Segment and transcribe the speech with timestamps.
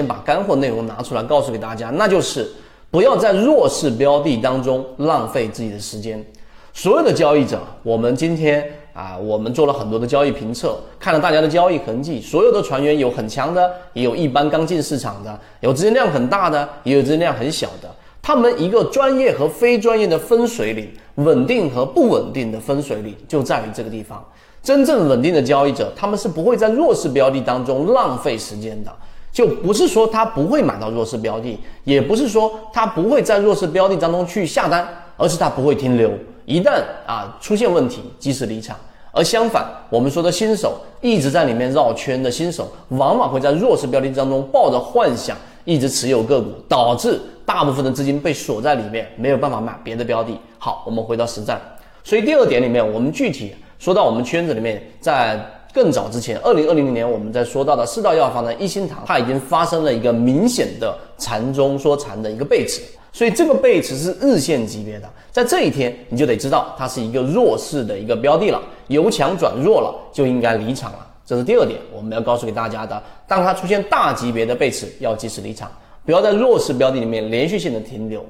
[0.00, 2.50] 先把干货内容拿出来告诉给大家，那就是
[2.90, 6.24] 不要在弱势标的当中浪费自己的时间。
[6.72, 17.94] 所有的交易者，我们今天啊，我们做了很多的交易评测，看了大家的交易痕迹，所有的船员有很强的，也有一般刚进市场的，有资金量很大的，也有资金量很小的。
[18.22, 24.24] 他们一个专业和非专业的分水岭，稳定和不稳定的分水岭就在于这个地方。
[24.62, 28.90] 真正稳定的交易者，他们是不会在弱势标的当中浪费时间的。
[29.32, 36.10] 就不是说他不会买到弱势标的，也不是说他不会在弱势标的当中去下单，而是他不会停留。
[36.46, 38.76] 一旦啊出现问题，及时离场。
[39.12, 50.38] 而相反，我们说的新手一直在里面绕圈的新手，往往会在弱势标的当中抱着幻想，一直持有个股，导致大部分的资金被锁在里面，没有办法买别的标的。
[50.58, 51.60] 好，我们回到实战。
[52.04, 62.82] 所以第二点里面，我们具体说到我们圈子里面，在更早之前，二零二零年我们在说到的四道药房的一心堂，它已经发生了一个明显的禅中说禅的一个背驰。
[63.12, 71.06] 所以这个背驰是日线级别的，在这一天你就得知道它是一个弱势的一个标的了，由强转弱了就应该离场了。
[71.26, 73.00] 这是第二点，我们要告诉给大家的。
[73.26, 75.70] 当它出现大级别的背驰，要及时离场，
[76.04, 78.24] 不要在弱势标的里面连续性的停留。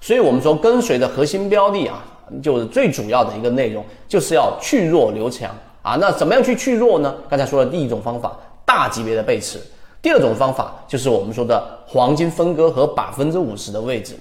[0.00, 2.02] 所以我们说跟随的核心标的啊，
[2.42, 5.96] 就是最主要的一个内容，就是要去弱留强啊。
[6.00, 7.14] 那怎么样去去弱呢？
[7.28, 9.60] 刚才说的第一种方法，大级别的背驰。
[10.00, 14.16] 第二种方法就是我们说的黄金分割和百分之五十的位置，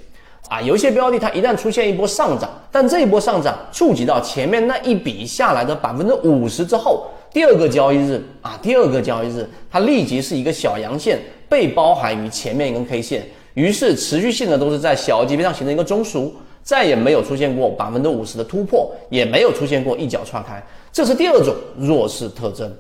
[0.48, 16.30] 啊，有一些标的它一旦出现一波上涨，但这一波上涨触及到前面那一笔下来的百分之五十之后，第二个交易日啊，第二个交易日它立即是一个小阳线被包含于前面一根 K 线，于是持续性的都是在小级别上形成一个中枢，
[16.64, 22.72] 再也没有出现过百分之五十的突破，也没有出现过一脚踹开，这是第二种弱势特征。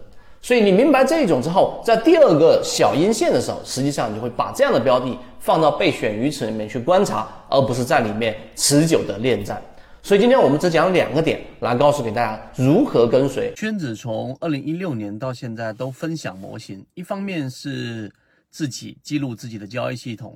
[0.42, 9.62] 所以你明白这一种之后，在第二个小阴线的时候，实际上你会把这样的标的放到备选鱼池里面去观察，而不是在里面持久的恋战。
[10.02, 13.96] 所以今天我们只讲两个点，来告诉给大家如何跟随圈子。
[13.96, 18.12] 从二零一六年到现在都分享模型，一方面是
[18.50, 20.36] 自己记录自己的交易系统，